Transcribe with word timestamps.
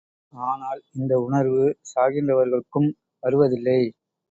ஆனால், 0.33 0.81
இந்த 0.93 1.13
உணர்வு 1.19 1.65
சாகின்றவர்களுக்கும் 1.91 2.89
வருவதில்லை. 3.23 3.79